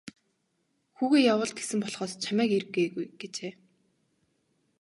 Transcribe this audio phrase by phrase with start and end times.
[0.97, 3.53] Хүүгээ явуул гэсэн болохоос чамайг ир гээгүй гэжээ.